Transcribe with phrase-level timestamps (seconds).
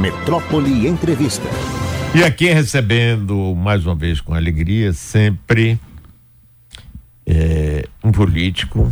[0.00, 1.46] Metrópole Entrevista.
[2.14, 5.78] E aqui recebendo mais uma vez com alegria, sempre
[7.26, 8.90] é, um político,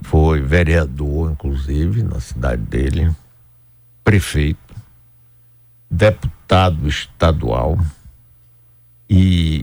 [0.00, 3.14] foi vereador, inclusive, na cidade dele,
[4.02, 4.74] prefeito,
[5.90, 7.78] deputado estadual
[9.10, 9.62] e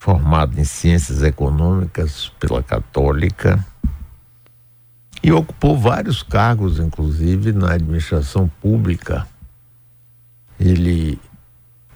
[0.00, 3.64] formado em ciências econômicas pela Católica
[5.24, 9.26] e ocupou vários cargos, inclusive na administração pública.
[10.60, 11.18] Ele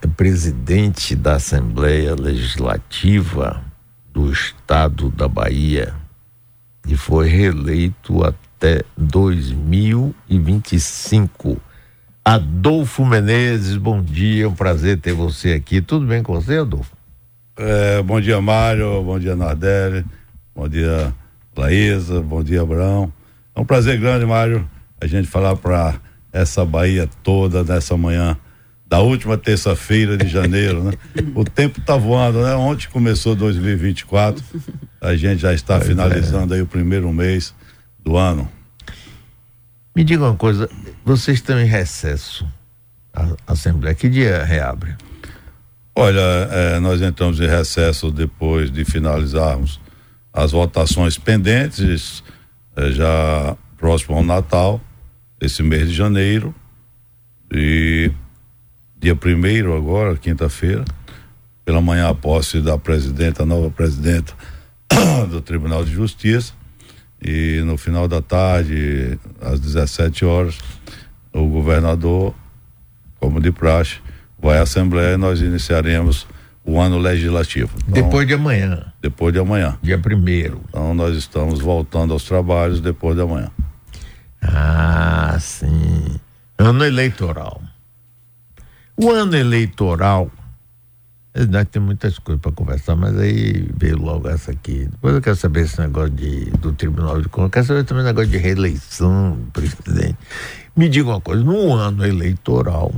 [0.01, 3.63] é presidente da Assembleia Legislativa
[4.15, 5.95] do Estado da Bahia
[6.87, 11.61] e foi reeleito até 2025.
[12.25, 15.83] Adolfo Menezes, bom dia, é um prazer ter você aqui.
[15.83, 16.97] Tudo bem com você, Adolfo?
[17.59, 20.03] É, bom dia, Mário, bom dia, Nardelli,
[20.55, 21.13] bom dia,
[21.55, 23.13] Laísa, bom dia, Abraão.
[23.59, 25.97] É um prazer grande, Mário, a gente falar para
[26.33, 28.37] essa Bahia toda nessa manhã
[28.87, 30.93] da última terça-feira de janeiro, né?
[31.35, 32.55] O tempo tá voando, né?
[32.55, 34.45] Ontem começou 2024,
[35.01, 36.59] a gente já está pois finalizando é.
[36.59, 37.53] aí o primeiro mês
[37.99, 38.49] do ano.
[39.93, 40.71] Me diga uma coisa,
[41.05, 42.47] vocês estão em recesso,
[43.13, 44.95] a Assembleia, que dia reabre?
[45.97, 46.21] Olha,
[46.53, 49.81] é, nós entramos em recesso depois de finalizarmos
[50.33, 52.23] as votações pendentes,
[52.79, 54.81] é, já próximo ao Natal,
[55.41, 56.55] esse mês de janeiro.
[57.53, 58.11] E
[59.01, 60.85] dia primeiro agora, quinta-feira,
[61.65, 64.33] pela manhã a posse da presidenta, a nova presidenta
[65.29, 66.53] do Tribunal de Justiça.
[67.21, 70.59] E no final da tarde, às 17 horas,
[71.33, 72.33] o governador,
[73.19, 73.97] como de praxe,
[74.41, 76.29] vai à Assembleia e nós iniciaremos
[76.69, 77.71] o ano legislativo.
[77.89, 78.93] Então, depois de amanhã.
[79.01, 79.79] Depois de amanhã.
[79.83, 80.61] Dia primeiro.
[80.69, 83.51] Então nós estamos voltando aos trabalhos depois de amanhã.
[84.43, 86.21] Ah, sim.
[86.59, 87.63] Ano eleitoral.
[88.99, 90.31] O ano eleitoral,
[91.49, 94.89] nós tem muitas coisas para conversar, mas aí veio logo essa aqui.
[94.91, 98.07] Depois eu quero saber esse negócio de, do Tribunal de Contas, quero saber também o
[98.07, 100.19] negócio de reeleição do presidente.
[100.77, 102.93] Me diga uma coisa, no ano eleitoral,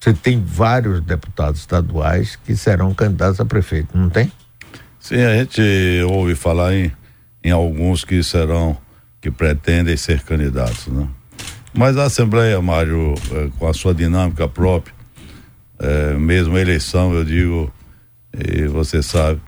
[0.00, 4.32] você tem vários deputados estaduais que serão candidatos a prefeito, não tem?
[4.98, 5.60] Sim, a gente
[6.08, 6.90] ouve falar em,
[7.44, 8.78] em alguns que serão,
[9.20, 11.06] que pretendem ser candidatos, né?
[11.74, 14.94] Mas a Assembleia, Mário, é, com a sua dinâmica própria,
[15.78, 17.72] é, mesmo a eleição, eu digo,
[18.32, 19.40] e você sabe,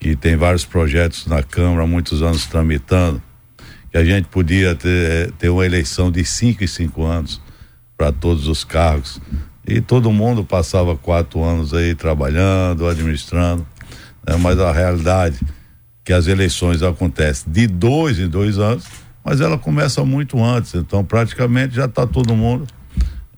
[0.00, 3.22] que tem vários projetos na Câmara, muitos anos tramitando,
[3.90, 7.40] que a gente podia ter, ter uma eleição de cinco e cinco anos
[7.96, 9.20] para todos os cargos
[9.66, 13.66] e todo mundo passava quatro anos aí trabalhando, administrando,
[14.26, 14.36] né?
[14.36, 15.40] mas a realidade
[16.04, 18.84] que as eleições acontecem de dois em dois anos,
[19.24, 22.66] mas ela começa muito antes, então praticamente já está todo mundo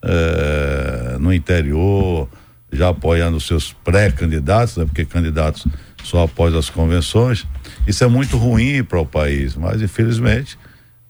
[0.03, 2.29] é, no interior,
[2.73, 4.85] já apoiando seus pré-candidatos, né?
[4.87, 5.67] porque candidatos
[6.03, 7.47] só após as convenções.
[7.87, 10.59] Isso é muito ruim para o país, mas infelizmente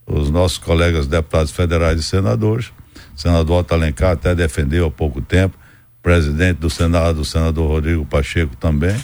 [0.07, 2.73] os nossos colegas deputados federais e senadores
[3.15, 5.57] o senador Otto até defendeu há pouco tempo,
[6.03, 8.97] presidente do Senado, o senador Rodrigo Pacheco também,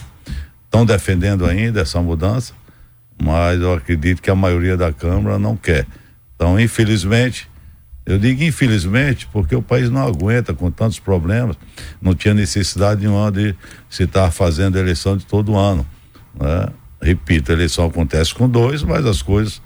[0.64, 2.52] estão defendendo ainda essa mudança,
[3.20, 5.86] mas eu acredito que a maioria da Câmara não quer.
[6.34, 7.48] Então, infelizmente,
[8.04, 11.56] eu digo infelizmente porque o país não aguenta com tantos problemas,
[12.00, 13.54] não tinha necessidade nenhuma de
[13.88, 15.86] se estar fazendo eleição de todo ano.
[16.38, 16.68] Né?
[17.00, 19.62] Repito, a eleição acontece com dois, mas as coisas,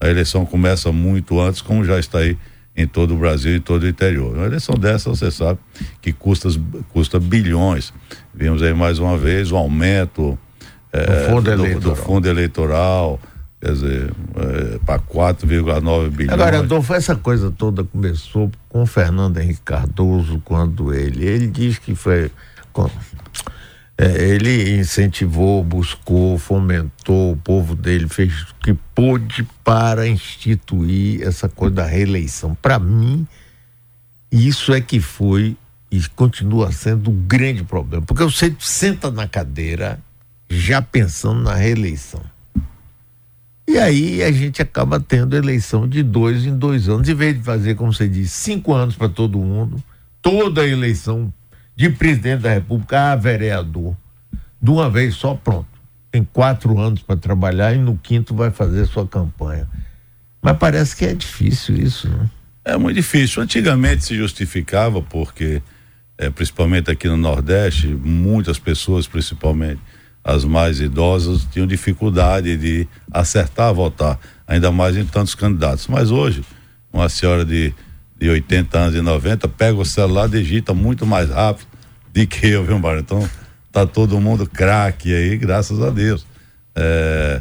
[0.00, 2.38] a eleição começa muito antes, como já está aí
[2.78, 4.36] em todo o Brasil e todo o interior.
[4.36, 5.58] Uma eleição dessa, você sabe,
[6.00, 6.48] que custa,
[6.90, 7.92] custa bilhões.
[8.32, 10.38] Vimos aí mais uma vez o aumento
[10.92, 13.18] é, do, fundo do, do, fundo eleitoral,
[13.60, 16.32] quer dizer, é, para 4,9 bilhões.
[16.32, 21.78] Agora, Adolfo, essa coisa toda começou com o Fernando Henrique Cardoso, quando ele, ele diz
[21.78, 22.30] que foi
[24.00, 31.48] é, ele incentivou, buscou, fomentou, o povo dele fez o que pôde para instituir essa
[31.48, 32.54] coisa da reeleição.
[32.62, 33.26] Para mim,
[34.30, 35.56] isso é que foi
[35.90, 39.98] e continua sendo um grande problema, porque você senta na cadeira
[40.48, 42.22] já pensando na reeleição.
[43.66, 47.42] E aí a gente acaba tendo eleição de dois em dois anos, em vez de
[47.42, 49.82] fazer, como você disse, cinco anos para todo mundo,
[50.22, 51.32] toda eleição
[51.78, 53.96] de presidente da República a vereador,
[54.60, 55.68] de uma vez só, pronto.
[56.10, 59.68] Tem quatro anos para trabalhar e no quinto vai fazer sua campanha.
[60.42, 62.28] Mas parece que é difícil isso, né?
[62.64, 63.40] É muito difícil.
[63.40, 65.62] Antigamente se justificava porque,
[66.18, 69.80] é, principalmente aqui no Nordeste, muitas pessoas, principalmente
[70.24, 75.86] as mais idosas, tinham dificuldade de acertar a votar, ainda mais em tantos candidatos.
[75.86, 76.42] Mas hoje,
[76.92, 77.72] uma senhora de
[78.18, 81.66] de 80 anos e 90 pega o celular, digita muito mais rápido
[82.12, 83.00] do que eu, viu, Mário?
[83.00, 83.28] Então,
[83.70, 86.26] tá todo mundo craque aí, graças a Deus.
[86.74, 87.40] É,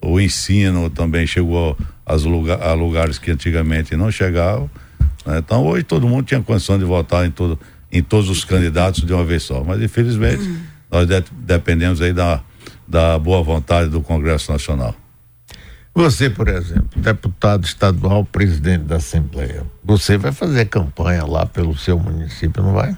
[0.00, 1.76] o ensino também chegou
[2.24, 4.70] lugar, a lugares que antigamente não chegavam.
[5.26, 5.38] Né?
[5.38, 7.58] Então, hoje todo mundo tinha condição de votar em, todo,
[7.90, 9.62] em todos os candidatos de uma vez só.
[9.62, 10.58] Mas, infelizmente,
[10.90, 12.40] nós de, dependemos aí da,
[12.86, 14.94] da boa vontade do Congresso Nacional.
[15.94, 21.98] Você, por exemplo, deputado estadual, presidente da Assembleia, você vai fazer campanha lá pelo seu
[21.98, 22.96] município, não vai?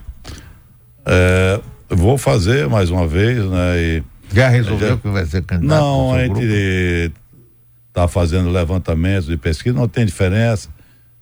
[1.04, 1.60] É,
[1.90, 3.78] vou fazer mais uma vez, né?
[3.78, 4.02] E
[4.32, 5.78] já resolveu já, que vai ser candidato?
[5.78, 7.12] Não, a gente
[7.88, 10.68] está fazendo levantamentos de pesquisa, não tem diferença.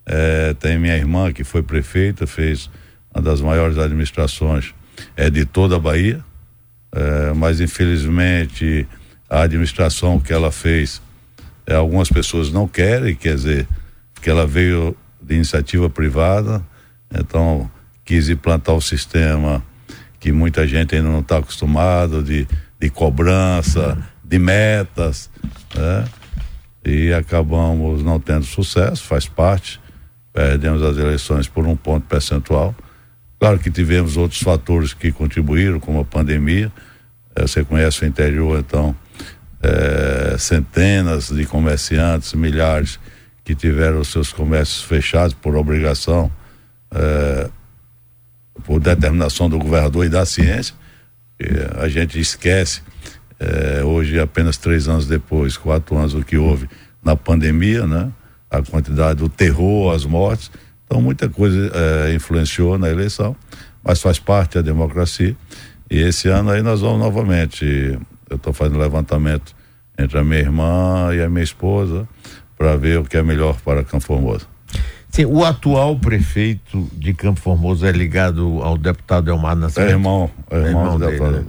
[0.06, 2.70] É, tem minha irmã que foi prefeita, fez
[3.12, 4.74] uma das maiores administrações
[5.16, 6.22] é, de toda a Bahia,
[6.92, 8.86] é, mas infelizmente
[9.28, 11.00] a administração que ela fez
[11.72, 13.68] algumas pessoas não querem, quer dizer,
[14.20, 16.62] que ela veio de iniciativa privada,
[17.12, 17.70] então
[18.04, 19.62] quis implantar o sistema
[20.20, 22.46] que muita gente ainda não está acostumado de,
[22.80, 25.30] de cobrança, de metas,
[25.74, 26.04] né?
[26.84, 29.80] E acabamos não tendo sucesso, faz parte,
[30.32, 32.74] perdemos as eleições por um ponto percentual.
[33.38, 36.72] Claro que tivemos outros fatores que contribuíram, como a pandemia.
[37.36, 38.96] É, você conhece o interior, então
[39.64, 43.00] é, centenas de comerciantes, milhares
[43.42, 46.30] que tiveram seus comércios fechados por obrigação,
[46.94, 47.48] é,
[48.64, 50.74] por determinação do governador e da ciência.
[51.40, 51.46] E
[51.80, 52.82] a gente esquece,
[53.40, 56.68] é, hoje, apenas três anos depois, quatro anos, o que houve
[57.02, 58.10] na pandemia, né?
[58.50, 60.50] A quantidade do terror, as mortes.
[60.86, 63.34] Então, muita coisa é, influenciou na eleição,
[63.82, 65.34] mas faz parte da democracia.
[65.90, 67.98] E esse ano aí nós vamos novamente
[68.30, 69.53] eu estou fazendo levantamento
[69.98, 72.08] entre a minha irmã e a minha esposa
[72.56, 74.48] para ver o que é melhor para Campo Formoso.
[75.08, 79.88] Sim, o atual prefeito de Campo Formoso é ligado ao deputado Elmar Nascimento?
[79.88, 81.36] É irmão, é irmão, é irmão do deputado.
[81.38, 81.44] Né?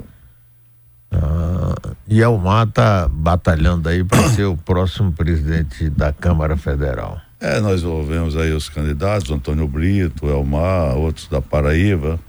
[1.12, 7.20] Ah, e Elmar está batalhando aí para ser o próximo presidente da Câmara Federal.
[7.40, 12.20] É, nós ouvimos aí os candidatos, Antônio Brito, Elmar, outros da Paraíba,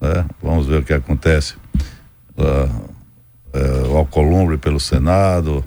[0.00, 0.24] né?
[0.42, 1.54] Vamos ver o que acontece.
[2.36, 2.90] Uh,
[3.54, 5.64] uh, o Alcolumbre pelo Senado.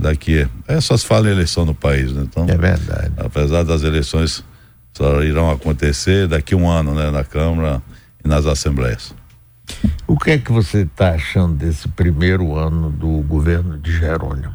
[0.00, 2.22] Daqui é só se fala em eleição no país, né?
[2.24, 3.12] Então, é verdade.
[3.16, 4.44] Apesar das eleições
[4.96, 7.82] só irão acontecer daqui a um ano, né, na Câmara
[8.24, 9.14] e nas assembleias.
[10.06, 14.54] O que é que você está achando desse primeiro ano do governo de Jerônimo?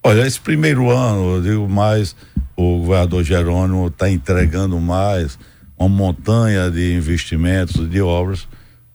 [0.00, 2.14] Olha, esse primeiro ano, eu digo mais,
[2.56, 5.36] o governador Jerônimo está entregando mais
[5.76, 8.46] uma montanha de investimentos, de obras,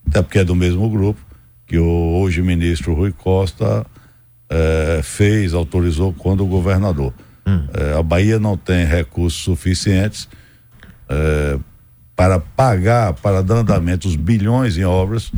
[0.07, 1.19] até porque é do mesmo grupo,
[1.71, 3.85] que o hoje ministro Rui Costa
[4.49, 7.13] eh, fez, autorizou quando o governador.
[7.47, 7.65] Hum.
[7.73, 10.27] Eh, a Bahia não tem recursos suficientes
[11.07, 11.57] eh,
[12.13, 15.31] para pagar, para dar andamento os bilhões em obras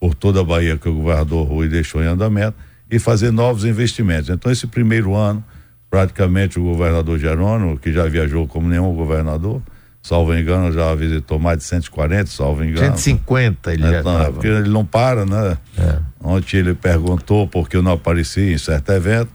[0.00, 2.56] por toda a Bahia que o governador Rui deixou em andamento
[2.90, 4.30] e fazer novos investimentos.
[4.30, 5.44] Então, esse primeiro ano,
[5.88, 9.62] praticamente o governador Jerônimo, que já viajou como nenhum governador,
[10.02, 12.96] salvo engano, já visitou mais de 140, salvo engano.
[12.96, 15.56] 150 ele é, já não, Porque ele não para, né?
[15.78, 15.98] É.
[16.20, 19.30] Ontem ele perguntou por que eu não apareci em certo evento.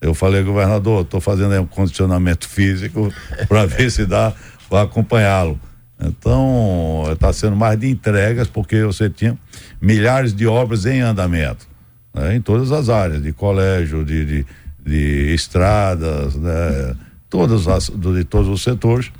[0.00, 3.12] Eu falei, governador, estou fazendo um condicionamento físico
[3.48, 4.32] para ver se dá
[4.70, 5.60] para acompanhá-lo.
[6.00, 9.36] Então, está sendo mais de entregas, porque você tinha
[9.80, 11.66] milhares de obras em andamento,
[12.12, 12.36] né?
[12.36, 14.46] em todas as áreas, de colégio, de, de,
[14.84, 16.94] de estradas, né?
[17.30, 19.10] todas as, de todos os setores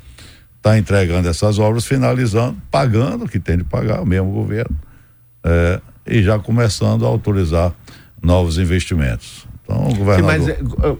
[0.67, 4.75] está entregando essas obras, finalizando, pagando o que tem de pagar, o mesmo governo,
[5.43, 7.73] é, e já começando a autorizar
[8.21, 9.47] novos investimentos.
[9.63, 10.25] Então, o governador...
[10.25, 10.57] Mas, é,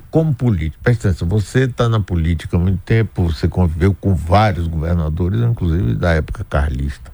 [0.10, 4.68] como político, presta atenção, você está na política há muito tempo, você conviveu com vários
[4.68, 7.12] governadores, inclusive da época carlista.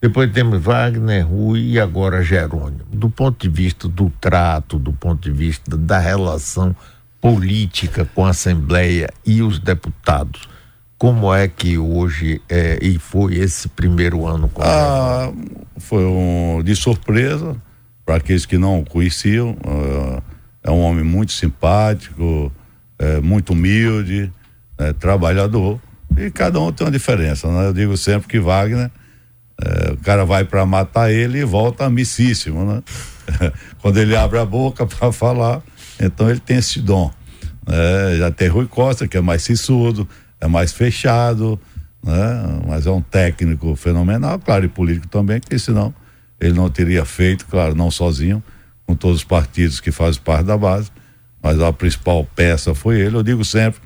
[0.00, 2.86] Depois temos Wagner, Rui e agora Jerônimo.
[2.90, 6.74] Do ponto de vista do trato, do ponto de vista da relação
[7.20, 10.48] política com a Assembleia e os deputados,
[11.00, 15.32] como é que hoje é, e foi esse primeiro ano com ah,
[15.78, 17.56] Foi um, de surpresa
[18.04, 19.56] para aqueles que não o conheciam.
[19.64, 20.22] Uh,
[20.62, 22.52] é um homem muito simpático,
[22.98, 24.30] é, muito humilde,
[24.76, 25.80] é, trabalhador.
[26.18, 27.48] E cada um tem uma diferença.
[27.48, 27.68] Né?
[27.68, 28.90] Eu digo sempre que Wagner,
[29.58, 32.62] é, o cara vai para matar ele e volta amicíssimo.
[32.66, 32.82] Né?
[33.80, 35.62] Quando ele abre a boca para falar,
[35.98, 37.10] então ele tem esse dom.
[37.66, 40.06] É, já tem Rui Costa, que é mais sissudo,
[40.40, 41.60] é mais fechado,
[42.02, 42.60] né?
[42.66, 45.94] Mas é um técnico fenomenal, claro, e político também, que senão
[46.40, 48.42] ele não teria feito, claro, não sozinho,
[48.86, 50.90] com todos os partidos que fazem parte da base,
[51.42, 53.16] mas a principal peça foi ele.
[53.16, 53.80] Eu digo sempre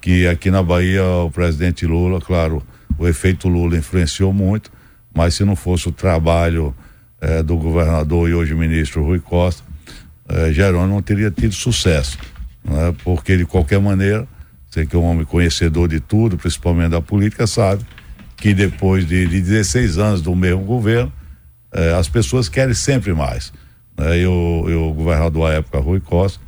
[0.00, 2.62] que aqui na Bahia o presidente Lula, claro,
[2.98, 4.70] o efeito Lula influenciou muito,
[5.14, 6.74] mas se não fosse o trabalho
[7.20, 9.62] eh, do governador e hoje ministro Rui Costa,
[10.28, 12.18] eh, Jerônimo não teria tido sucesso,
[12.62, 12.94] né?
[13.02, 14.28] porque de qualquer maneira,
[14.74, 17.84] sei que é um homem conhecedor de tudo, principalmente da política, sabe
[18.36, 21.12] que depois de, de 16 anos do mesmo governo,
[21.72, 23.52] eh, as pessoas querem sempre mais.
[23.96, 24.18] Né?
[24.18, 26.40] E, o, governador à época, Rui Costa,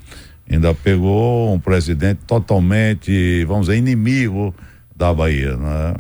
[0.51, 4.53] ainda pegou um presidente totalmente, vamos dizer, inimigo
[4.95, 5.95] da Bahia, né?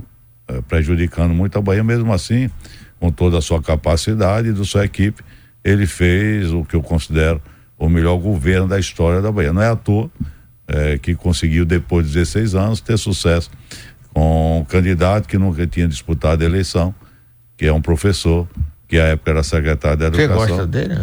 [0.49, 2.51] É, prejudicando muito a Bahia, mesmo assim,
[3.01, 5.23] com toda a sua capacidade e da sua equipe,
[5.63, 7.41] ele fez o que eu considero
[7.79, 9.53] o melhor governo da história da Bahia.
[9.53, 10.11] Não é à toa
[10.69, 13.51] é, que conseguiu, depois de 16 anos, ter sucesso
[14.13, 16.95] com um candidato que nunca tinha disputado a eleição,
[17.57, 18.49] que é um professor,
[18.89, 20.39] que à época era secretário da Educação.
[20.39, 20.99] Você gosta dele?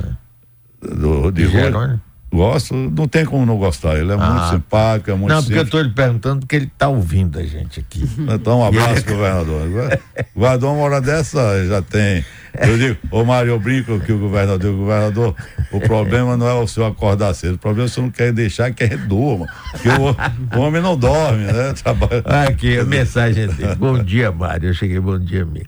[0.82, 2.01] Do, de, de Jerônimo?
[2.34, 3.96] Gosto, não tem como não gostar.
[3.96, 5.58] Ele é ah, muito simpático, é muito Não, porque simples.
[5.58, 8.04] eu estou lhe perguntando porque ele está ouvindo a gente aqui.
[8.34, 9.70] Então, um abraço, governador.
[10.34, 12.25] Governador, uma hora dessa, já tem.
[12.60, 15.36] Eu digo, ô Mário, eu brinco que o governador, o governador,
[15.72, 18.32] o problema não é o senhor acordar cedo, o problema é o senhor não quer
[18.32, 19.48] deixar que ele durma.
[19.72, 21.74] Porque o, o homem não dorme, né?
[21.84, 22.24] Trabalha.
[22.48, 23.75] Aqui, a mensagem dele.
[23.75, 24.70] Bom dia, Mário.
[24.70, 25.68] Eu cheguei, bom dia, amigo.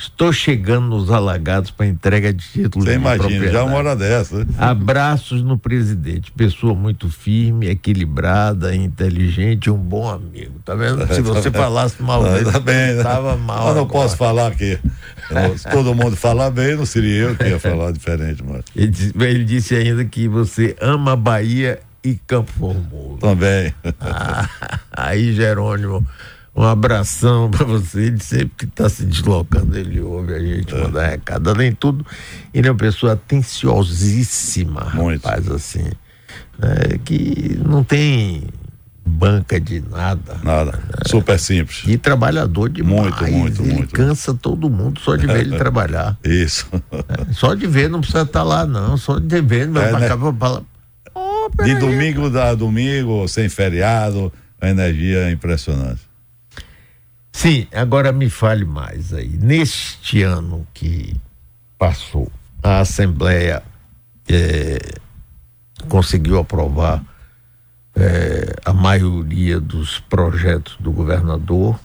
[0.00, 4.38] Estou chegando nos alagados para entrega de título Você imagina, já uma hora dessa.
[4.38, 4.46] Né?
[4.56, 6.32] Abraços no presidente.
[6.32, 10.58] Pessoa muito firme, equilibrada, inteligente, um bom amigo.
[10.64, 11.06] Tá vendo?
[11.14, 13.02] Se você falasse mal tá dele, tá bem, né?
[13.02, 13.68] tava mal.
[13.68, 14.04] Eu não agora.
[14.04, 14.78] posso falar aqui.
[15.58, 18.64] Se todo mundo falar bem, não seria eu que ia falar diferente, mas.
[18.74, 23.18] Ele disse, ele disse ainda que você ama a Bahia e Campo Formoso.
[23.18, 23.74] Também.
[24.00, 24.48] Ah,
[24.90, 26.06] aí, Jerônimo
[26.54, 28.04] um abração para você.
[28.04, 30.78] Ele sempre que está se deslocando, ele ouve a gente é.
[30.78, 31.50] mandar recado.
[31.50, 32.04] Além de tudo,
[32.52, 35.24] ele é uma pessoa atenciosíssima, Muito.
[35.24, 35.84] rapaz, assim.
[36.58, 38.44] Né, que não tem
[39.04, 40.36] banca de nada.
[40.42, 40.72] Nada.
[40.72, 41.02] Né?
[41.06, 41.82] Super simples.
[41.86, 43.00] E trabalhador demais.
[43.00, 43.94] Muito, muito, ele muito.
[43.94, 46.16] cansa todo mundo só de ver ele trabalhar.
[46.22, 46.66] Isso.
[46.92, 48.96] É, só de ver, não precisa estar tá lá, não.
[48.96, 50.08] Só de ver, não é, né?
[50.08, 50.62] pra...
[51.14, 56.09] oh, de domingo a domingo, sem feriado, a energia é impressionante.
[57.40, 59.30] Sim, agora me fale mais aí.
[59.30, 61.16] Neste ano que
[61.78, 62.30] passou,
[62.62, 63.62] a Assembleia
[64.28, 64.78] é,
[65.88, 67.02] conseguiu aprovar
[67.96, 71.80] é, a maioria dos projetos do governador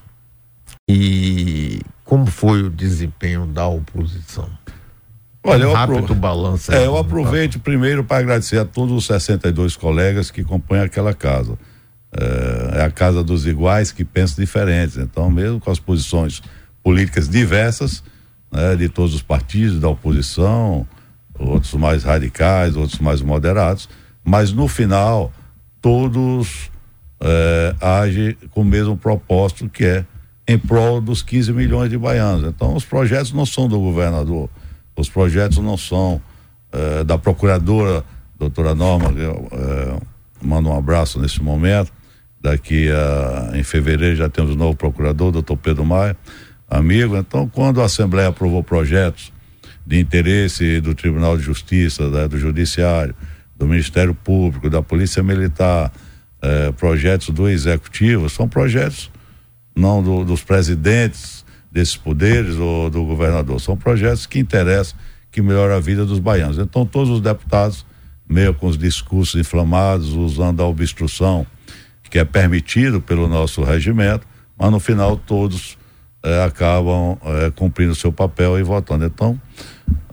[0.89, 4.49] e como foi o desempenho da oposição?
[5.41, 6.73] Olha, um rápido balanço.
[6.73, 11.57] É, eu aproveito primeiro para agradecer a todos os 62 colegas que compõem aquela casa
[12.17, 14.97] é, a casa dos iguais que pensam diferentes.
[14.97, 16.41] Então, mesmo com as posições
[16.83, 18.03] políticas diversas,
[18.51, 20.87] né, de todos os partidos da oposição,
[21.37, 23.89] outros mais radicais, outros mais moderados,
[24.23, 25.31] mas no final
[25.81, 26.71] todos
[27.19, 30.05] é, agem com o mesmo propósito que é
[30.47, 32.47] em prol dos 15 milhões de baianos.
[32.47, 34.49] Então os projetos não são do governador,
[34.95, 36.21] os projetos não são
[36.71, 38.03] é, da procuradora,
[38.37, 39.99] doutora Norma, é,
[40.41, 41.91] manda um abraço nesse momento,
[42.45, 46.15] Daqui a, em fevereiro já temos o novo procurador, doutor Pedro Maia,
[46.69, 47.17] amigo.
[47.17, 49.33] Então, quando a Assembleia aprovou projetos
[49.83, 53.15] de interesse do Tribunal de Justiça, né, do Judiciário,
[53.57, 55.91] do Ministério Público, da Polícia Militar,
[56.39, 59.09] eh, projetos do Executivo, são projetos
[59.75, 64.95] não do, dos presidentes desses poderes ou do governador, são projetos que interessam,
[65.31, 66.59] que melhoram a vida dos baianos.
[66.59, 67.83] Então, todos os deputados,
[68.29, 71.47] meio com os discursos inflamados, usando a obstrução
[72.09, 74.25] que é permitido pelo nosso regimento,
[74.57, 75.77] mas no final todos
[76.23, 79.05] eh, acabam eh, cumprindo seu papel e votando.
[79.05, 79.39] Então,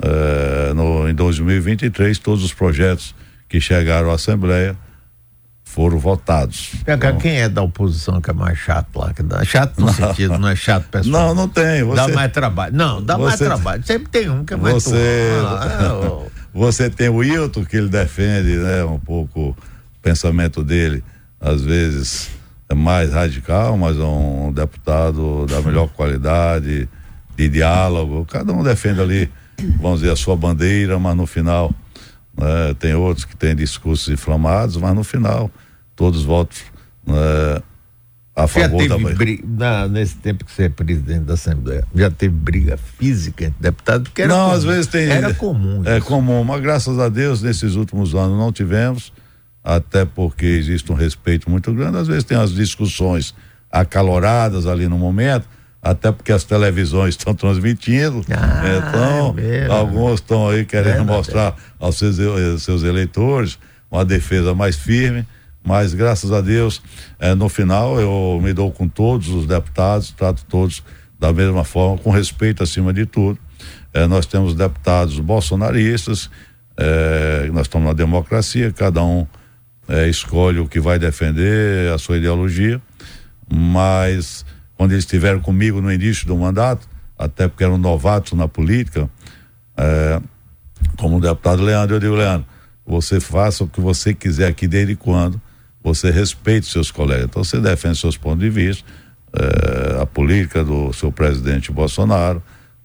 [0.03, 3.15] eh, no, em 2023, todos os projetos
[3.49, 4.77] que chegaram à Assembleia
[5.65, 6.73] foram votados.
[6.87, 9.15] Então, quem é da oposição que é mais chato lá?
[9.15, 11.29] Que dá, chato no não, sentido, não é chato pessoal.
[11.29, 11.83] Não, não tem.
[11.83, 12.77] Você, dá mais trabalho.
[12.77, 13.87] Não, dá você, mais trabalho.
[13.87, 16.19] Sempre tem um que é mais você, ah,
[16.53, 19.57] você tem o Hilton, que ele defende, né, um pouco o
[20.03, 21.03] pensamento dele
[21.43, 22.31] às vezes
[22.69, 26.89] é mais radical, mas é um deputado da melhor qualidade,
[27.37, 28.25] de diálogo.
[28.25, 29.31] Cada um defende ali,
[29.81, 31.75] vamos dizer, a sua bandeira, mas no final
[32.39, 35.51] né, tem outros que têm discursos inflamados, mas no final
[35.97, 36.63] todos votos
[37.07, 37.63] né,
[38.35, 41.85] a favor já teve da briga, na, nesse tempo que você é presidente da Assembleia,
[41.95, 44.09] já teve briga física entre deputados?
[44.09, 44.57] Porque era não, comum.
[44.57, 45.11] às vezes tem.
[45.11, 45.83] Era comum.
[45.85, 46.07] É isso.
[46.07, 49.13] comum, mas graças a Deus nesses últimos anos não tivemos
[49.63, 51.99] até porque existe um respeito muito grande.
[51.99, 53.35] Às vezes tem as discussões
[53.71, 55.49] acaloradas ali no momento,
[55.81, 58.25] até porque as televisões estão transmitindo.
[58.31, 63.59] Ah, então, é alguns estão aí querendo é, mostrar aos seus, seus eleitores
[63.91, 65.27] uma defesa mais firme.
[65.63, 66.83] mas graças a Deus,
[67.21, 70.83] eh, no final eu me dou com todos os deputados, trato todos
[71.21, 73.39] da mesma forma, com respeito acima de tudo.
[73.95, 76.31] Eh, nós temos deputados bolsonaristas,
[76.77, 79.25] eh, nós estamos na democracia, cada um
[79.93, 82.81] eh, escolhe o que vai defender, a sua ideologia,
[83.53, 84.45] mas
[84.75, 89.09] quando eles estiveram comigo no início do mandato, até porque eram novatos na política,
[89.77, 90.21] eh,
[90.97, 92.47] como o deputado Leandro, eu digo, Leandro,
[92.87, 95.41] você faça o que você quiser aqui desde quando
[95.85, 97.27] você respeite seus colegas.
[97.27, 98.89] Então você defende seus pontos de vista,
[99.35, 102.43] eh, a política do seu presidente Bolsonaro,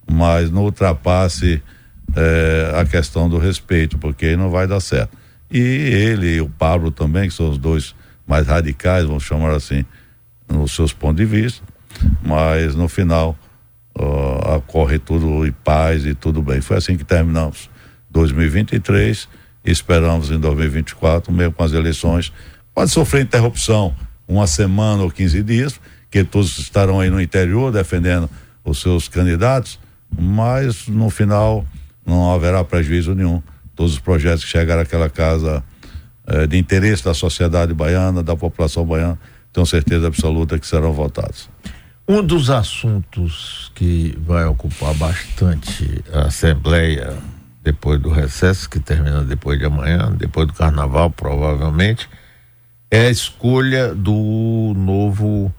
[0.10, 1.64] mas não ultrapasse
[2.16, 5.18] eh, a questão do respeito, porque aí não vai dar certo.
[5.50, 9.86] E ele e o Pablo também, que são os dois mais radicais, vamos chamar assim,
[10.48, 11.64] nos seus pontos de vista,
[12.22, 13.38] mas no final
[13.98, 16.62] uh, ocorre tudo em paz e tudo bem.
[16.62, 17.70] Foi assim que terminamos
[18.10, 19.30] 2023
[19.66, 22.32] e esperamos em 2024, mesmo com as eleições.
[22.74, 23.96] Pode sofrer interrupção
[24.28, 25.80] uma semana ou 15 dias,
[26.12, 28.30] que todos estarão aí no interior defendendo
[28.64, 29.80] os seus candidatos,
[30.18, 31.66] mas no final
[32.06, 33.42] não haverá prejuízo nenhum.
[33.78, 35.64] Todos os projetos que chegaram àquela casa
[36.26, 39.18] eh, de interesse da sociedade baiana, da população baiana,
[39.54, 41.50] tenho certeza absoluta que serão votados.
[42.06, 47.16] Um dos assuntos que vai ocupar bastante a Assembleia
[47.64, 52.10] depois do recesso, que termina depois de amanhã, depois do carnaval, provavelmente,
[52.90, 55.54] é a escolha do novo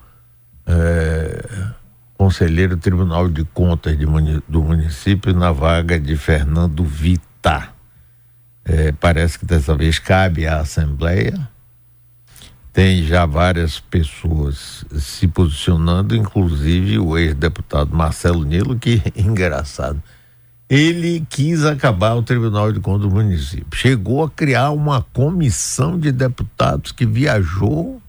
[2.18, 4.04] conselheiro do Tribunal de Contas de,
[4.48, 7.77] do município na vaga de Fernando Vita.
[8.68, 11.48] É, parece que dessa vez cabe à Assembleia.
[12.72, 20.02] Tem já várias pessoas se posicionando, inclusive o ex-deputado Marcelo Nilo, que engraçado.
[20.68, 23.66] Ele quis acabar o Tribunal de Contas do município.
[23.74, 28.02] Chegou a criar uma comissão de deputados que viajou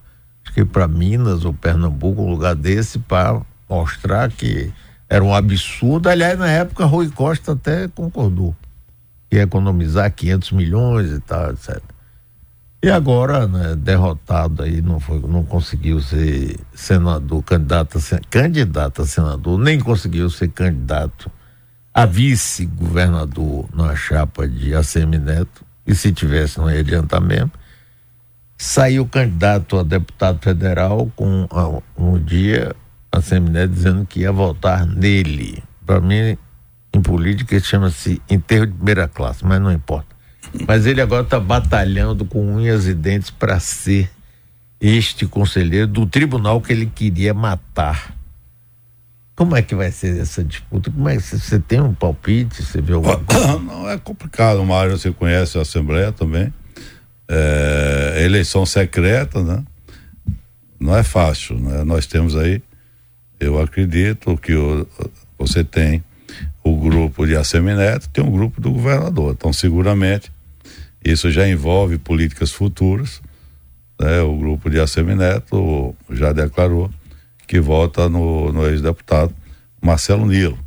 [0.50, 4.72] acho que para Minas ou Pernambuco, um lugar desse, para mostrar que
[5.08, 6.10] era um absurdo.
[6.10, 8.56] Aliás, na época, Rui Costa até concordou.
[9.32, 11.82] Ia economizar 500 milhões e tal, etc.
[12.82, 19.06] E agora, né, derrotado aí, não, foi, não conseguiu ser senador, candidato a, candidato a
[19.06, 21.30] senador, nem conseguiu ser candidato
[21.94, 27.52] a vice-governador na chapa de ACM Neto, e se tivesse não ia adiantar mesmo
[28.60, 31.48] saiu candidato a deputado federal com
[31.98, 32.76] um dia
[33.10, 35.64] a Seminé dizendo que ia votar nele.
[35.86, 36.38] Para mim,
[36.94, 40.16] em política, chama-se enterro de primeira classe, mas não importa.
[40.68, 44.10] Mas ele agora está batalhando com unhas e dentes para ser
[44.82, 48.16] este conselheiro do tribunal que ele queria matar.
[49.36, 50.92] Como é que vai ser essa disputa?
[50.92, 52.64] Como é que você tem um palpite?
[52.64, 53.60] Você vê alguma coisa?
[53.60, 54.98] Não é complicado, Mário.
[54.98, 56.52] Você conhece a Assembleia também
[57.30, 59.64] é, eleição secreta, né?
[60.80, 61.84] Não é fácil, né?
[61.84, 62.62] Nós temos aí,
[63.40, 64.88] eu acredito que o,
[65.38, 66.04] você tem
[66.64, 69.34] o grupo de Assemineto, tem um grupo do governador.
[69.38, 70.32] Então, seguramente,
[71.04, 73.22] isso já envolve políticas futuras.
[74.00, 74.22] Né?
[74.22, 76.92] O grupo de Assemineto já declarou
[77.48, 79.34] que vota no, no ex-deputado
[79.82, 80.60] Marcelo Nilo.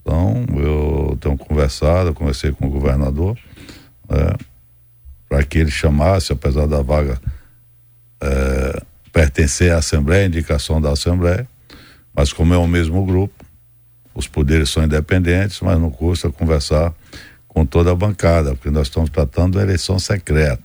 [0.00, 3.36] Então, eu tenho conversado, eu conversei com o governador.
[4.08, 4.34] Né?
[5.34, 7.20] para que ele chamasse, apesar da vaga
[8.20, 11.44] é, pertencer à Assembleia, indicação da Assembleia,
[12.14, 13.43] mas como é o mesmo grupo,
[14.14, 16.92] os poderes são independentes, mas não custa conversar
[17.48, 20.62] com toda a bancada, porque nós estamos tratando de eleição secreta.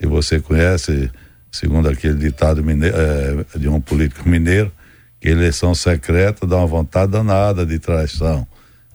[0.00, 1.10] E você conhece,
[1.50, 4.72] segundo aquele ditado mineiro, é, de um político mineiro,
[5.20, 8.46] que eleição secreta dá uma vontade danada de traição.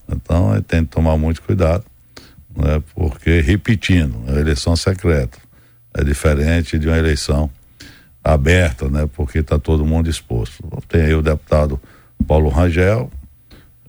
[0.09, 1.83] Então, tem que tomar muito cuidado
[2.55, 2.81] né?
[2.93, 5.37] porque, repetindo, é uma eleição secreta
[5.93, 7.49] é diferente de uma eleição
[8.23, 9.07] aberta, né?
[9.13, 10.63] porque está todo mundo exposto.
[10.87, 11.79] Tem aí o deputado
[12.27, 13.11] Paulo Rangel,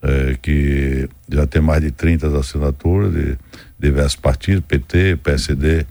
[0.05, 3.39] é, que já tem mais de 30 assinaturas de
[3.79, 5.87] diversos partidos, PT, PSD,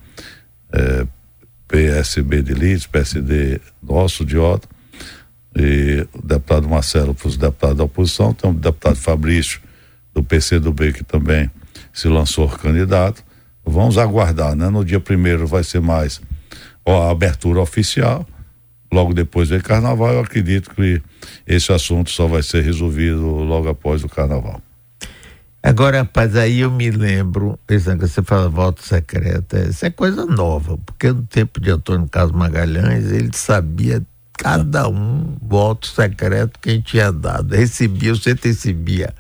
[0.72, 1.08] é,
[1.68, 4.68] PSB de Lides, PSD nosso, de Ota,
[5.56, 9.60] e o deputado Marcelo para os deputados da oposição, tem o deputado Fabrício
[10.14, 11.50] do PCdoB que também
[11.92, 13.24] se lançou candidato.
[13.66, 14.70] Vamos aguardar, né?
[14.70, 16.22] No dia primeiro vai ser mais
[16.86, 18.28] ó, a abertura oficial.
[18.94, 21.02] Logo depois do carnaval, eu acredito que
[21.48, 24.62] esse assunto só vai ser resolvido logo após o carnaval.
[25.64, 31.12] Agora, rapaz, aí eu me lembro, você fala voto secreto, isso é coisa nova, porque
[31.12, 34.04] no tempo de Antônio Carlos Magalhães, ele sabia
[34.38, 37.56] cada um voto secreto que a gente tinha dado.
[37.56, 39.12] Recebia, você recebia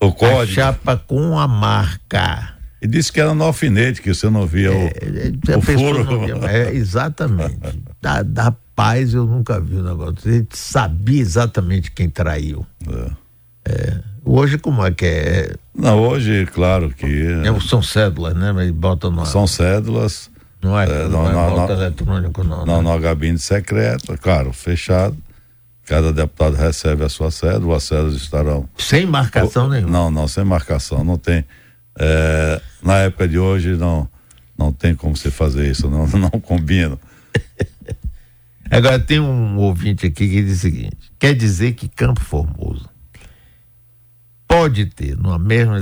[0.00, 0.40] o código.
[0.40, 2.51] A chapa com a marca.
[2.82, 6.04] E disse que era no alfinete, que você não via é, o, é, o furo.
[6.04, 7.56] Não, é, exatamente.
[8.00, 10.16] da, da paz eu nunca vi o negócio.
[10.28, 12.66] A gente sabia exatamente quem traiu.
[12.88, 13.10] É.
[13.70, 14.00] é.
[14.24, 15.54] Hoje como é que é?
[15.72, 17.06] Não, hoje, claro que.
[17.06, 18.50] É, são cédulas, né?
[18.50, 19.24] Mas bota no.
[19.26, 20.28] São cédulas.
[20.60, 22.66] Não é, é não, não, é voto eletrônico, não.
[22.66, 22.90] Não, né?
[22.90, 25.16] no gabinete secreto, claro, fechado.
[25.86, 28.68] Cada deputado recebe a sua cédula, as cédulas estarão.
[28.76, 29.90] Sem marcação nenhuma?
[29.90, 31.04] Não, não, sem marcação.
[31.04, 31.44] Não tem.
[31.98, 34.08] É, na época de hoje, não,
[34.56, 36.98] não tem como você fazer isso, não, não combina.
[38.70, 42.88] Agora, tem um ouvinte aqui que diz o seguinte: quer dizer que Campo Formoso
[44.48, 45.78] pode ter, numa mesma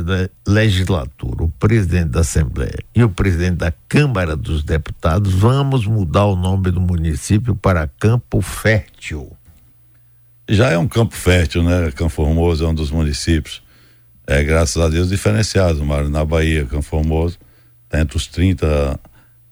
[0.46, 6.36] legislatura, o presidente da Assembleia e o presidente da Câmara dos Deputados, vamos mudar o
[6.36, 9.36] nome do município para Campo Fértil
[10.50, 11.92] já é um campo fértil, né?
[11.92, 13.62] Campo Formoso é um dos municípios,
[14.30, 16.08] é, graças a Deus, diferenciado, Mário.
[16.08, 17.38] Na Bahia, Campo Formoso
[17.84, 18.98] está entre os 30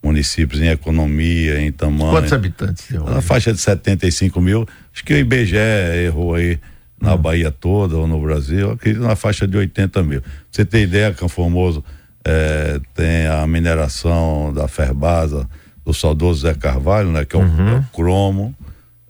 [0.02, 2.12] municípios em economia, em tamanho.
[2.12, 4.66] Quantos habitantes tem Na faixa de 75 mil.
[4.94, 5.56] Acho que o IBGE
[6.04, 6.58] errou aí
[7.00, 7.18] na hum.
[7.18, 10.20] Bahia toda ou no Brasil, acredito na faixa de 80 mil.
[10.20, 11.84] Pra você ter ideia, Campo Formoso
[12.24, 15.48] é, tem a mineração da Ferbasa,
[15.84, 17.24] do saudoso Zé Carvalho, né?
[17.24, 17.68] Que é o, uhum.
[17.68, 18.54] é o cromo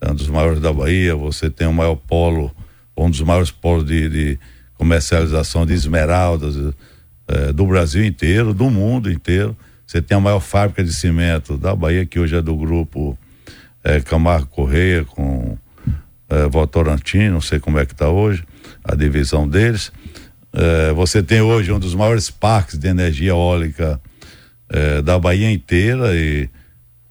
[0.00, 2.54] é um dos maiores da Bahia, você tem o maior polo,
[2.96, 4.38] um dos maiores polos de, de
[4.79, 6.55] comercialização de esmeraldas
[7.27, 9.55] é, do Brasil inteiro, do mundo inteiro.
[9.85, 13.19] Você tem a maior fábrica de cimento da Bahia, que hoje é do grupo
[13.83, 15.59] é, Camargo Correia, com
[16.29, 18.45] é, Votorantim, não sei como é que está hoje,
[18.85, 19.93] a divisão deles.
[20.53, 24.01] É, você tem hoje um dos maiores parques de energia eólica
[25.03, 26.47] da Bahia inteira e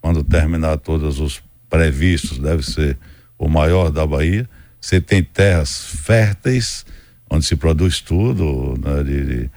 [0.00, 2.96] quando terminar todos os previstos, deve ser
[3.36, 4.48] o maior da Bahia.
[4.80, 6.86] Você tem terras férteis,
[7.30, 9.50] onde se produz tudo, né, de, de,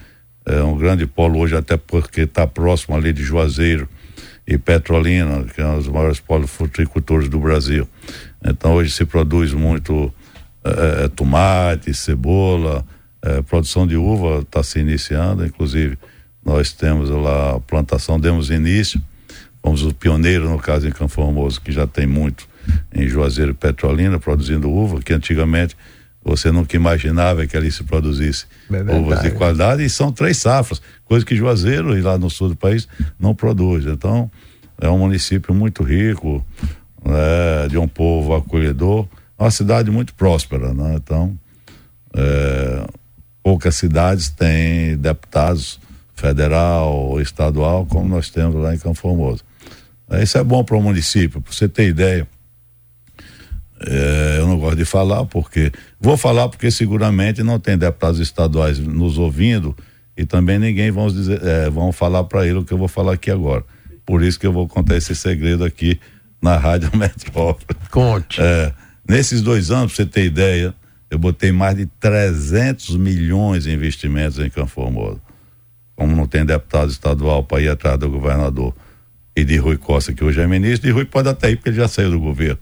[0.46, 3.88] é um grande polo hoje, até porque está próximo ali de Juazeiro
[4.46, 7.88] e Petrolina, que é um dos maiores polos fruticultores do Brasil.
[8.44, 10.12] Então hoje se produz muito
[10.64, 12.86] é, é tomate, cebola,
[13.22, 15.98] é, produção de uva está se iniciando, inclusive
[16.44, 19.00] nós temos lá a plantação, demos início
[19.64, 22.48] fomos o pioneiro no caso em Campo Formoso, que já tem muito
[22.94, 25.76] em Juazeiro e Petrolina, produzindo uva, que antigamente
[26.24, 30.82] você nunca imaginava que ali se produzisse é uvas de qualidade, e são três safras,
[31.04, 32.88] coisa que Juazeiro e lá no sul do país
[33.20, 33.86] não produz.
[33.86, 34.30] Então,
[34.80, 36.46] é um município muito rico,
[37.04, 39.08] né, de um povo acolhedor,
[39.38, 40.96] uma cidade muito próspera, né?
[40.96, 41.36] Então,
[42.14, 42.86] é,
[43.42, 45.80] poucas cidades têm deputados
[46.14, 49.44] federal ou estadual, como nós temos lá em Campo Formoso.
[50.22, 52.28] Isso é bom para o município, para você ter ideia.
[53.88, 58.78] É, eu não gosto de falar porque vou falar porque seguramente não tem deputados estaduais
[58.78, 59.76] nos ouvindo
[60.16, 63.14] e também ninguém vão dizer é, vão falar para ele o que eu vou falar
[63.14, 63.64] aqui agora.
[64.06, 66.00] Por isso que eu vou contar esse segredo aqui
[66.42, 67.80] na rádio Metrópole.
[67.90, 68.40] Conte.
[68.42, 68.74] É,
[69.08, 70.76] nesses dois anos, para você ter ideia,
[71.10, 75.22] eu botei mais de 300 milhões em investimentos em Campo Formoso.
[75.96, 78.74] Como não tem deputado estadual para ir atrás do governador
[79.36, 81.78] e de Rui Costa, que hoje é ministro, de Rui pode até ir, porque ele
[81.78, 82.60] já saiu do governo.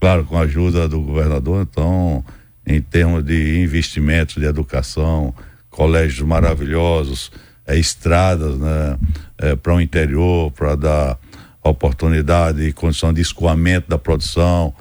[0.00, 2.24] Claro, com a ajuda do governador, então,
[2.66, 5.34] em termos de investimentos, de educação,
[5.70, 7.32] colégios maravilhosos,
[7.66, 8.98] é, estradas né,
[9.38, 11.18] é, para o interior, para dar
[11.62, 14.74] oportunidade e condição de escoamento da produção.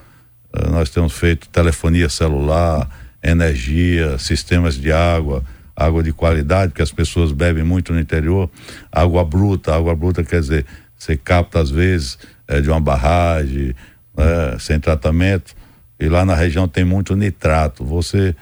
[0.53, 2.89] É, nós temos feito telefonia celular,
[3.21, 5.43] energia, sistemas de água,
[5.75, 8.49] água de qualidade, porque as pessoas bebem muito no interior,
[8.91, 10.65] água bruta, água bruta quer dizer
[10.97, 12.17] você capta às vezes
[12.63, 13.75] de uma barragem,
[14.17, 15.55] é, sem tratamento,
[15.99, 17.85] e lá na região tem muito nitrato.
[17.85, 18.35] Você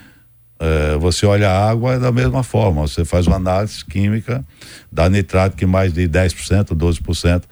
[0.60, 4.44] é, você olha a água é da mesma forma, você faz uma análise química,
[4.92, 7.44] dá nitrato que mais de 10%, 12%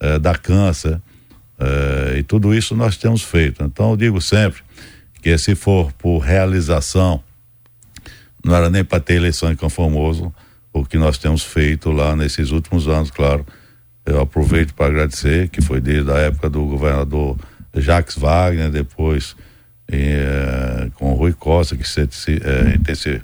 [0.00, 1.00] é, dá câncer.
[1.58, 3.62] É, e tudo isso nós temos feito.
[3.62, 4.62] Então eu digo sempre
[5.22, 7.22] que se for por realização,
[8.42, 10.32] não era nem para ter eleição em Conformoso,
[10.72, 13.44] o que nós temos feito lá nesses últimos anos, claro,
[14.04, 17.36] eu aproveito para agradecer, que foi desde a época do governador
[17.76, 19.36] Jacques Wagner, depois
[19.88, 23.20] eh, com o Rui Costa, que se, se, eh,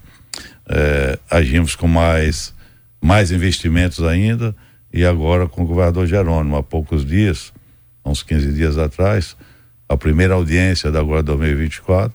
[0.69, 2.55] eh, agimos com mais,
[3.01, 4.55] mais investimentos ainda,
[4.93, 7.53] e agora com o governador Jerônimo, há poucos dias,
[8.05, 9.37] uns 15 dias atrás,
[9.89, 12.13] a primeira audiência da agora 2024,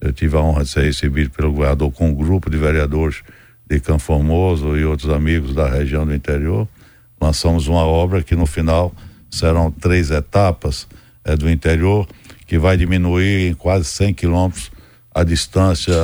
[0.00, 3.22] eu tive a honra de ser recebido pelo governador com um grupo de vereadores
[3.68, 6.68] de Campo Formoso e outros amigos da região do interior,
[7.20, 8.94] lançamos uma obra que no final
[9.30, 10.86] serão três etapas
[11.28, 12.08] é, do interior,
[12.46, 14.70] que vai diminuir em quase 100 quilômetros
[15.14, 15.94] a distância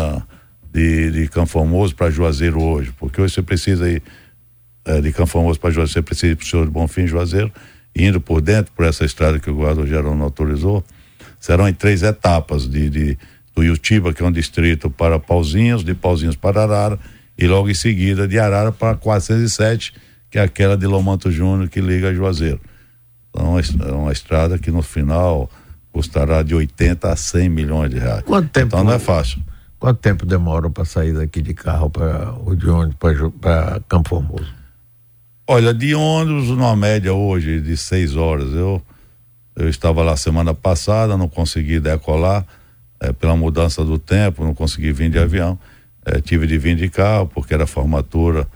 [0.70, 4.02] de, de Campo Formoso para Juazeiro hoje, porque hoje você precisa ir
[4.84, 7.50] é, de Canfamoso para Juazeiro, você precisa ir para o senhor de Bonfim, Juazeiro,
[7.96, 10.84] indo por dentro, por essa estrada que o guarda não autorizou,
[11.40, 13.18] serão em três etapas de, de
[13.54, 16.98] do Iutiba, que é um distrito, para Pauzinhos, de Pauzinhos para Arara,
[17.38, 19.94] e logo em seguida de Arara para 407,
[20.28, 22.60] que é aquela de Lomanto Júnior que liga a Juazeiro.
[23.35, 25.51] Então é uma estrada que no final
[25.92, 28.23] custará de 80 a 100 milhões de reais.
[28.23, 28.66] Quanto tempo?
[28.68, 29.42] Então não é fácil.
[29.79, 32.97] Quanto tempo demora para sair daqui de carro para o de ônibus
[33.40, 34.53] para Campo Formoso?
[35.47, 38.53] Olha, de ônibus, numa média hoje de seis horas.
[38.55, 38.81] Eu,
[39.55, 42.47] eu estava lá semana passada, não consegui decolar
[42.99, 45.59] é, pela mudança do tempo, não consegui vir de avião.
[46.07, 48.47] É, tive de vir de carro, porque era formatura.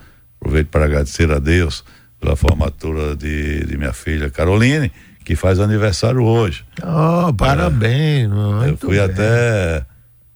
[0.41, 1.85] Aproveito para agradecer a Deus
[2.21, 4.91] pela formatura de, de minha filha Caroline,
[5.25, 6.65] que faz aniversário hoje.
[6.83, 8.31] Oh, parabéns!
[8.65, 9.01] É, eu fui bem.
[9.01, 9.85] até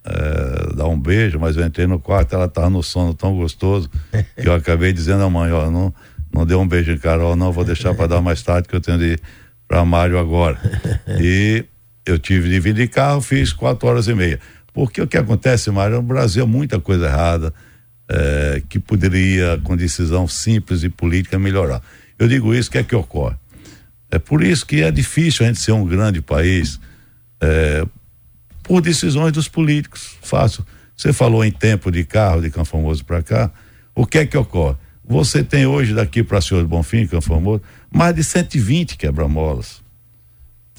[0.05, 3.91] é, dar um beijo, mas eu entrei no quarto, ela estava no sono tão gostoso
[4.41, 5.95] que eu acabei dizendo à mãe, ó, não,
[6.33, 8.81] não deu um beijo em Carol, não, vou deixar para dar mais tarde que eu
[8.81, 9.21] tenho de ir
[9.67, 10.59] para Mário agora.
[11.21, 11.65] E
[12.05, 14.39] eu tive de vir de carro, fiz quatro horas e meia.
[14.75, 17.55] Porque o que acontece, Mário, no Brasil muita coisa errada
[18.13, 21.83] é, que poderia, com decisão simples e política, melhorar.
[22.19, 23.37] Eu digo isso, o que é que ocorre?
[24.11, 26.79] É por isso que é difícil a gente ser um grande país,
[27.41, 27.87] é,
[28.63, 30.17] por decisões dos políticos.
[30.21, 30.65] Fácil.
[30.95, 33.51] Você falou em tempo de carro de Campo Famoso para cá.
[33.95, 34.77] O que é que ocorre?
[35.05, 39.81] Você tem hoje daqui para Senhor Bonfim, Campo Famoso, mais de 120 quebra-molas.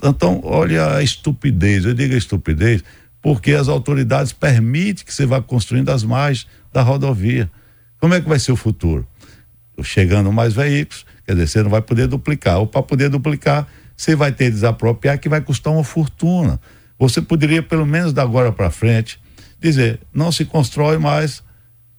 [0.04, 1.86] Então, olha a estupidez.
[1.86, 2.84] Eu digo a estupidez
[3.22, 7.50] porque as autoridades permitem que você vá construindo as margens da rodovia.
[8.00, 9.08] Como é que vai ser o futuro?
[9.82, 12.60] Chegando mais veículos, quer dizer, você não vai poder duplicar.
[12.60, 16.60] Ou para poder duplicar, você vai ter que desapropriar, que vai custar uma fortuna.
[17.00, 19.20] Você poderia, pelo menos da agora para frente,
[19.60, 21.44] dizer: não se constrói mais,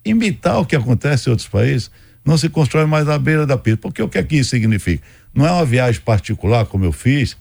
[0.04, 1.90] imitar o que acontece em outros países,
[2.24, 3.78] não se constrói mais na beira da pista.
[3.78, 5.02] Porque o que é que isso significa?
[5.34, 7.36] Não é uma viagem particular, como eu fiz,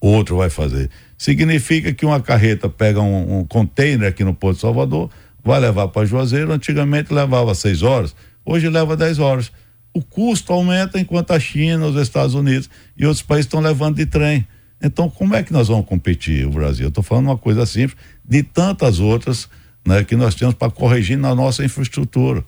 [0.00, 0.90] o outro vai fazer.
[1.16, 5.10] Significa que uma carreta pega um, um container aqui no Porto de Salvador,
[5.44, 9.52] vai levar para Juazeiro, antigamente levava seis horas, hoje leva dez horas.
[9.92, 14.06] O custo aumenta enquanto a China, os Estados Unidos e outros países estão levando de
[14.06, 14.46] trem.
[14.82, 16.88] Então, como é que nós vamos competir, o Brasil?
[16.88, 19.48] Estou falando uma coisa simples, de tantas outras
[19.86, 22.44] né, que nós temos para corrigir na nossa infraestrutura.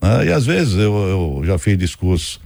[0.00, 0.26] Né?
[0.26, 2.40] E às vezes eu, eu já fiz discursos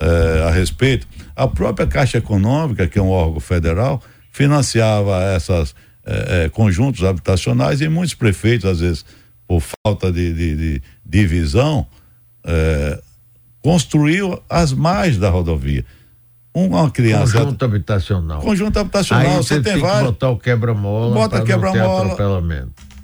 [0.00, 1.06] eh, a respeito.
[1.36, 7.80] A própria Caixa Econômica, que é um órgão federal, financiava essas eh, eh, conjuntos habitacionais
[7.80, 9.04] e muitos prefeitos, às vezes,
[9.52, 11.86] por falta de, de, de, de visão,
[13.60, 15.84] construiu as mais da rodovia
[16.54, 17.38] uma criança.
[17.38, 18.40] Conjunto habitacional.
[18.40, 20.10] Conjunto habitacional, Aí você, tem, tem vários.
[20.10, 21.14] botar o quebra-mola.
[21.14, 22.16] Bota quebra-mola.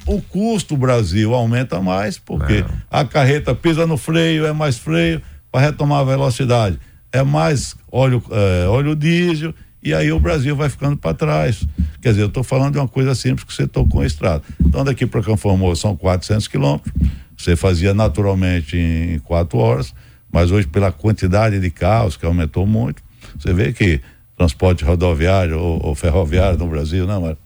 [0.05, 2.69] O custo Brasil aumenta mais, porque não.
[2.89, 6.79] a carreta pisa no freio, é mais freio para retomar a velocidade.
[7.11, 11.65] É mais óleo, é, óleo diesel, e aí o Brasil vai ficando para trás.
[12.01, 14.43] Quer dizer, eu estou falando de uma coisa simples que você tocou em estrada.
[14.59, 16.93] Então, daqui para Canformoso são 400 quilômetros.
[17.37, 19.93] Você fazia naturalmente em quatro horas,
[20.31, 23.01] mas hoje, pela quantidade de carros que aumentou muito,
[23.37, 24.01] você vê que
[24.37, 27.37] transporte rodoviário ou, ou ferroviário no Brasil, né, Mário?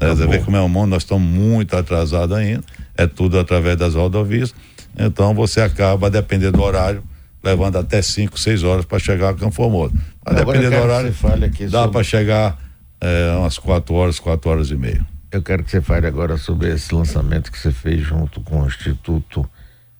[0.00, 2.64] É, você vê como é o mundo, nós estamos muito atrasados ainda,
[2.96, 4.52] é tudo através das rodovias,
[4.98, 7.02] então você acaba, dependendo do horário,
[7.44, 9.94] levando até 5, 6 horas para chegar a Campo Formoso.
[10.24, 11.14] Mas dependendo do horário,
[11.70, 11.92] dá sobre...
[11.92, 12.58] para chegar
[13.00, 15.06] é, umas 4 horas, 4 horas e meia.
[15.30, 18.66] Eu quero que você fale agora sobre esse lançamento que você fez junto com o
[18.66, 19.48] Instituto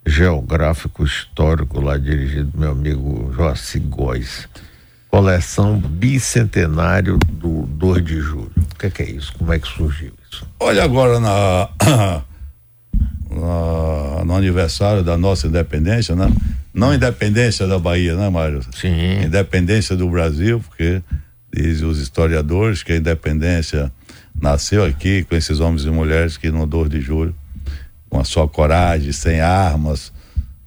[0.07, 4.48] Geográfico Histórico, lá dirigido do meu amigo Joaci Góes
[5.14, 8.50] coleção bicentenário do 2 de julho.
[8.57, 9.33] O que é, que é isso?
[9.38, 10.44] Como é que surgiu isso?
[10.59, 11.68] Olha agora na,
[13.30, 16.28] na, no aniversário da nossa independência, né?
[16.74, 18.60] Não independência da Bahia, né, Mário?
[18.74, 19.22] Sim.
[19.22, 21.00] Independência do Brasil, porque
[21.52, 23.92] dizem os historiadores que a independência
[24.40, 27.34] nasceu aqui com esses homens e mulheres que no 2 de julho,
[28.10, 30.12] com a sua coragem, sem armas,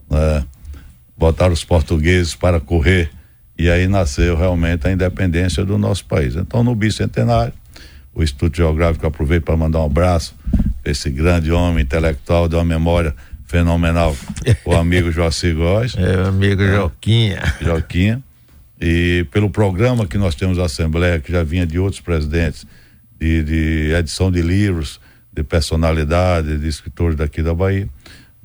[0.10, 0.46] né?
[1.18, 3.10] botaram os portugueses para correr
[3.58, 6.36] e aí nasceu realmente a independência do nosso país.
[6.36, 7.54] Então, no bicentenário,
[8.14, 10.36] o Instituto Geográfico aproveita para mandar um abraço
[10.82, 13.14] para esse grande homem intelectual de uma memória
[13.48, 14.16] fenomenal,
[14.66, 15.96] o amigo Joacir Góes.
[15.98, 17.42] É, o amigo é, Joquinha.
[17.62, 18.22] Joquinha.
[18.80, 22.68] E pelo programa que nós temos na Assembleia, que já vinha de outros presidentes,
[23.20, 25.00] de, de edição de livros,
[25.34, 27.90] de personalidade, de escritores daqui da Bahia,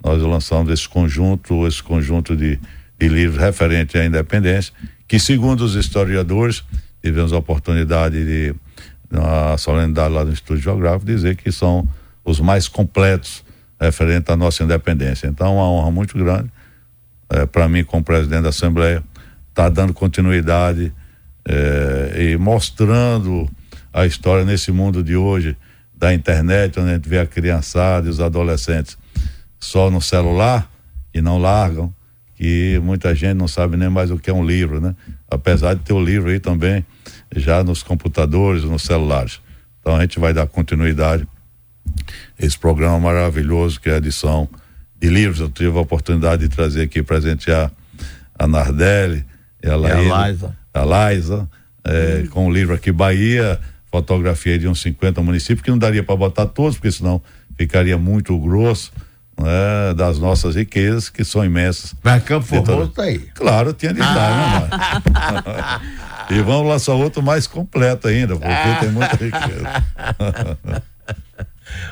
[0.03, 2.59] nós lançamos esse conjunto, esse conjunto de,
[2.99, 4.73] de livros referente à independência,
[5.07, 6.65] que segundo os historiadores,
[7.03, 8.55] tivemos a oportunidade de,
[9.11, 11.87] na solenidade lá do Instituto Geográfico, dizer que são
[12.25, 13.45] os mais completos
[13.85, 15.27] referente à nossa independência.
[15.27, 16.51] Então, é uma honra muito grande
[17.33, 19.03] é, para mim como presidente da Assembleia,
[19.49, 20.93] está dando continuidade
[21.49, 23.51] é, e mostrando
[23.93, 25.57] a história nesse mundo de hoje
[25.97, 28.99] da internet, onde a gente vê a criançada e os adolescentes
[29.59, 30.71] só no celular
[31.15, 31.93] e não largam,
[32.35, 34.95] que muita gente não sabe nem mais o que é um livro, né?
[35.31, 36.85] Apesar de ter o livro aí também
[37.35, 39.41] já nos computadores, nos celulares.
[39.81, 41.27] Então a gente vai dar continuidade
[42.39, 44.49] esse programa maravilhoso que é a edição
[45.01, 45.41] de livros.
[45.41, 47.71] Eu tive a oportunidade de trazer aqui presentear
[48.39, 49.25] a Nardelli
[49.63, 50.57] e a Laísa.
[50.73, 51.49] A Laísa,
[51.85, 56.17] é, com o livro aqui Bahia, fotografia de uns 50 municípios, que não daria para
[56.17, 57.21] botar todos, porque senão
[57.57, 58.93] ficaria muito grosso.
[59.35, 61.95] Né, das nossas riquezas, que são imensas.
[62.05, 63.19] Mas Campo Formoso está aí.
[63.35, 65.81] Claro, tinha de estar, né,
[66.37, 68.77] E vamos lançar outro mais completo ainda, porque ah.
[68.79, 70.83] tem muita riqueza.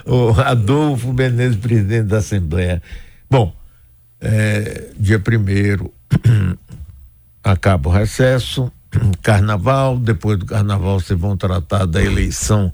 [0.06, 2.82] o Adolfo Menezes, presidente da Assembleia.
[3.28, 3.54] Bom,
[4.20, 5.92] é, dia primeiro
[7.42, 8.70] acaba o recesso,
[9.22, 12.72] carnaval, depois do carnaval vocês vão tratar da eleição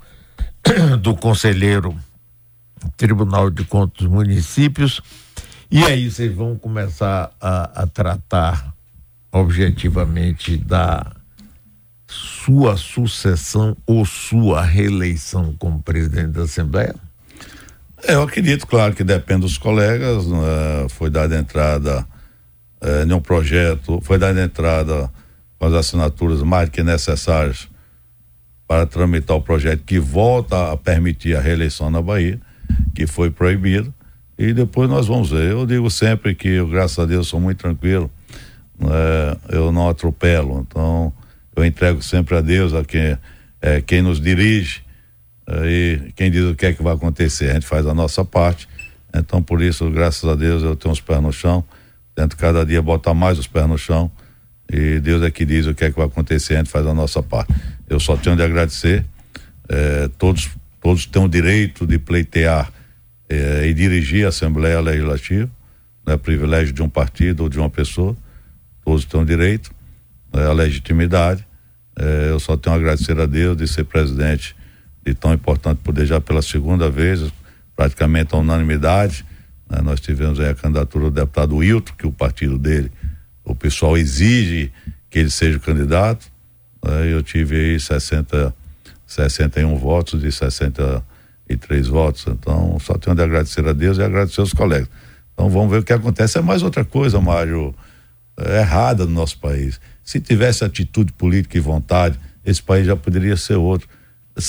[1.01, 1.97] do conselheiro
[2.97, 5.01] Tribunal de Contas dos Municípios
[5.71, 8.73] e aí vocês vão começar a, a tratar
[9.33, 11.13] objetivamente da
[12.07, 16.95] sua sucessão ou sua reeleição como presidente da Assembleia?
[18.05, 20.27] Eu acredito, claro, que depende dos colegas.
[20.27, 20.87] Né?
[20.91, 22.07] Foi dada entrada
[23.05, 25.11] em um projeto, foi dada entrada
[25.59, 27.69] com as assinaturas mais que necessárias
[28.67, 32.41] para tramitar o projeto que volta a permitir a reeleição na Bahia,
[32.95, 33.93] que foi proibido.
[34.39, 35.53] E depois nós vamos ver.
[35.53, 38.11] Eu digo sempre que eu, graças a Deus, sou muito tranquilo.
[38.79, 39.37] Né?
[39.49, 40.67] eu não atropelo.
[40.69, 41.13] Então,
[41.57, 43.19] eu entrego sempre a Deus, a quem,
[43.63, 44.83] é, quem nos dirige
[45.65, 47.51] e quem diz o que é que vai acontecer.
[47.51, 48.69] A gente faz a nossa parte.
[49.15, 51.65] Então, por isso, graças a Deus, eu tenho os pés no chão.
[52.15, 54.11] Tento cada dia botar mais os pés no chão.
[54.71, 56.93] E Deus é que diz o que é que vai acontecer, a gente faz a
[56.93, 57.55] nossa parte.
[57.89, 59.05] Eu só tenho de agradecer.
[59.69, 62.73] É, todos, todos têm o direito de pleitear
[63.29, 65.49] é, e dirigir a Assembleia Legislativa.
[66.05, 68.17] Não é privilégio de um partido ou de uma pessoa.
[68.85, 69.71] Todos têm o direito,
[70.33, 71.47] é, a legitimidade.
[71.99, 74.55] É, eu só tenho a agradecer a Deus de ser presidente
[75.05, 77.23] de tão importante poder já pela segunda vez,
[77.75, 79.25] praticamente a unanimidade.
[79.71, 79.81] Né?
[79.81, 82.91] Nós tivemos a candidatura do deputado Wilton, que o partido dele,
[83.45, 84.73] o pessoal exige
[85.09, 86.27] que ele seja o candidato.
[86.85, 87.13] Né?
[87.13, 88.55] Eu tive aí 60,
[89.07, 92.27] 61 votos de 63 votos.
[92.27, 94.89] Então, só tenho de agradecer a Deus e agradecer aos colegas.
[95.33, 96.39] Então, vamos ver o que acontece.
[96.39, 97.75] É mais outra coisa, Mário,
[98.39, 99.81] errada no nosso país.
[100.05, 103.89] Se tivesse atitude política e vontade, esse país já poderia ser outro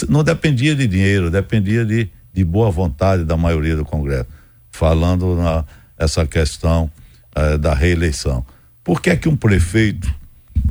[0.10, 4.28] não dependia de dinheiro, dependia de, de boa vontade da maioria do Congresso,
[4.70, 5.64] falando na
[5.98, 6.92] essa questão
[7.36, 8.46] eh, da reeleição.
[8.84, 10.14] Por que é que um prefeito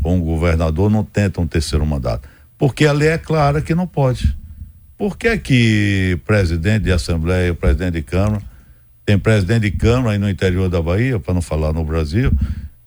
[0.05, 2.29] ou um governador não tenta um terceiro mandato?
[2.57, 4.37] Porque a lei é clara que não pode.
[4.96, 8.40] Por que é que presidente de Assembleia, presidente de Câmara,
[9.05, 12.31] tem presidente de Câmara aí no interior da Bahia, para não falar no Brasil,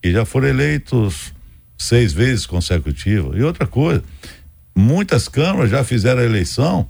[0.01, 1.33] que já foram eleitos
[1.77, 3.37] seis vezes consecutivas.
[3.37, 4.03] E outra coisa,
[4.79, 6.87] Muitas câmaras já fizeram a eleição,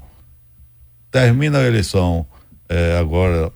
[1.10, 2.24] termina a eleição
[2.70, 3.52] é, agora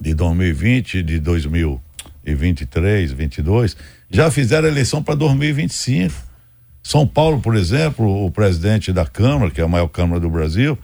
[0.00, 3.76] de 2020, de 2023, 22,
[4.08, 6.14] já fizeram a eleição para 2025.
[6.84, 10.78] São Paulo, por exemplo, o presidente da Câmara, que é a maior Câmara do Brasil,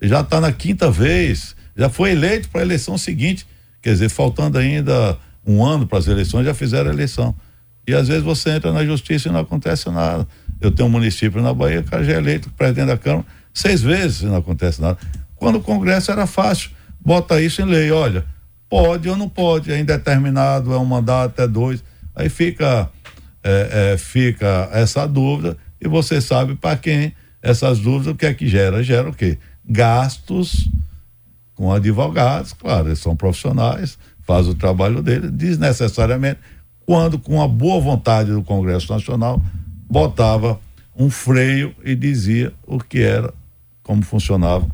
[0.00, 3.44] já está na quinta vez, já foi eleito para a eleição seguinte.
[3.82, 7.34] Quer dizer, faltando ainda um ano para as eleições, já fizeram a eleição.
[7.86, 10.26] E às vezes você entra na justiça e não acontece nada.
[10.60, 13.82] Eu tenho um município na Bahia, o cara já é eleito presidente da Câmara seis
[13.82, 14.98] vezes e não acontece nada.
[15.36, 18.24] Quando o Congresso era fácil, bota isso em lei, olha,
[18.68, 21.82] pode ou não pode, é indeterminado, é um mandato, é dois.
[22.14, 22.88] Aí fica,
[23.42, 28.32] é, é, fica essa dúvida e você sabe para quem essas dúvidas, o que é
[28.32, 28.82] que gera?
[28.82, 29.36] Gera o quê?
[29.68, 30.70] Gastos
[31.54, 36.38] com advogados, claro, eles são profissionais, faz o trabalho dele desnecessariamente,
[36.86, 39.40] quando com a boa vontade do Congresso Nacional
[39.88, 40.58] botava
[40.96, 43.32] um freio e dizia o que era,
[43.82, 44.66] como funcionava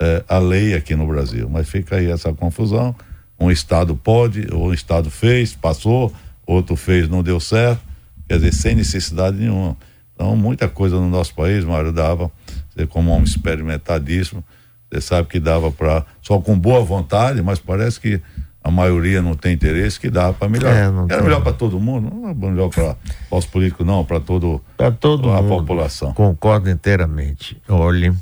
[0.00, 1.48] eh, a lei aqui no Brasil.
[1.48, 2.94] Mas fica aí essa confusão.
[3.38, 6.12] Um Estado pode, ou um Estado fez, passou,
[6.46, 7.82] outro fez, não deu certo.
[8.28, 9.76] Quer dizer, sem necessidade nenhuma.
[10.14, 12.30] Então, muita coisa no nosso país, Mário, dava,
[12.70, 14.44] você como um experimentadíssimo,
[14.90, 18.20] você sabe que dava para, só com boa vontade, mas parece que
[18.64, 20.74] a maioria não tem interesse, que dá para melhorar.
[20.76, 22.96] É, Era melhor para todo mundo, não é melhor para
[23.30, 24.62] os políticos, não, para todo,
[25.00, 25.58] todo a mundo.
[25.60, 26.12] população.
[26.14, 27.60] Concordo inteiramente.
[27.68, 28.14] Olhe,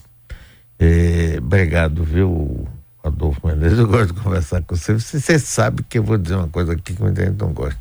[0.78, 2.66] é, obrigado, viu,
[3.04, 3.78] Adolfo Mendes.
[3.78, 4.94] Eu gosto de conversar com você.
[4.94, 5.20] você.
[5.20, 7.78] Você sabe que eu vou dizer uma coisa aqui que muita gente não gosta.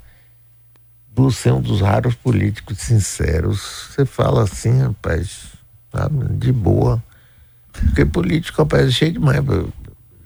[1.15, 3.89] você é um dos raros políticos sinceros.
[3.95, 5.53] Você fala assim, rapaz,
[5.93, 7.01] sabe, de boa.
[7.71, 9.39] Porque político, rapaz, é cheio demais.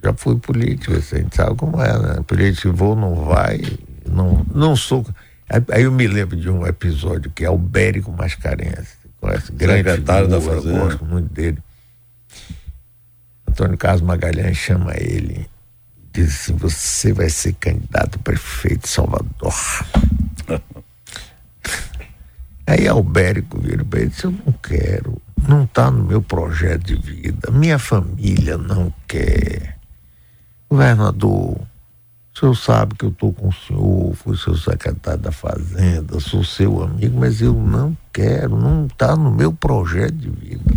[0.03, 2.23] Já fui político, a gente sabe como é, né?
[2.27, 3.61] Político vou, não vai,
[4.05, 5.05] não, não sou.
[5.71, 8.97] Aí eu me lembro de um episódio que é o Bérico Mascarenhas.
[9.21, 9.51] Conhece?
[9.53, 10.77] Grande Secretário figura, da Fazenda.
[10.77, 11.57] Eu gosto muito dele.
[13.47, 15.47] Antônio Carlos Magalhães chama ele
[15.97, 19.53] e diz assim: Você vai ser candidato a prefeito de Salvador.
[22.67, 26.83] Aí Albérico vira para ele e disse: Eu não quero, não está no meu projeto
[26.83, 29.72] de vida, minha família não quer.
[30.73, 31.55] Governador,
[32.33, 36.43] o senhor sabe que eu estou com o senhor, fui seu secretário da Fazenda, sou
[36.43, 40.71] seu amigo, mas eu não quero, não está no meu projeto de vida.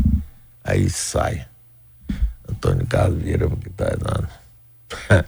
[0.62, 1.47] Aí sai.
[2.47, 4.28] Antônio Carlos porque tá dando.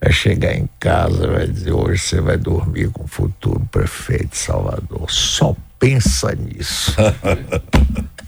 [0.00, 4.38] Vai chegar em casa, vai dizer, hoje você vai dormir com o futuro prefeito de
[4.38, 5.10] Salvador.
[5.10, 6.94] Só pensa nisso.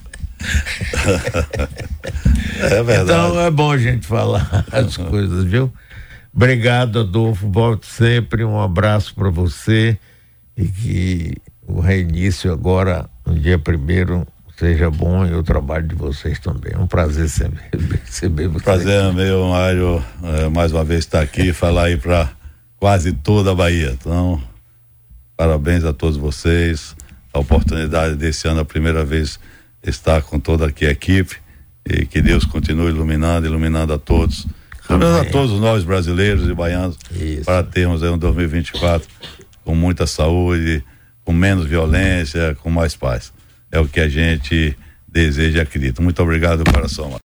[2.61, 3.03] É verdade.
[3.03, 5.73] Então é bom a gente falar as coisas, viu?
[6.35, 7.51] Obrigado, Adolfo.
[7.51, 8.45] Volte sempre.
[8.45, 9.99] Um abraço para você
[10.57, 11.35] e que
[11.67, 14.27] o reinício agora, no dia primeiro,
[14.57, 16.73] seja bom e o trabalho de vocês também.
[16.75, 17.63] É um prazer sempre
[18.05, 18.63] receber vocês.
[18.63, 22.31] Prazer é meu, Mário, é, mais uma vez estar aqui e falar aí para
[22.79, 23.97] quase toda a Bahia.
[23.99, 24.41] Então,
[25.37, 26.97] parabéns a todos vocês.
[27.33, 29.41] A oportunidade desse ano, a primeira vez,
[29.83, 31.37] estar com toda aqui a equipe
[31.85, 34.47] e que Deus continue iluminando, iluminando a todos.
[34.89, 37.45] Iluminando a todos nós brasileiros e baianos Isso.
[37.45, 39.09] para termos aí um 2024
[39.65, 40.85] com muita saúde,
[41.25, 43.33] com menos violência, com mais paz.
[43.71, 44.77] É o que a gente
[45.07, 46.03] deseja e acredita.
[46.03, 47.21] Muito obrigado, coração.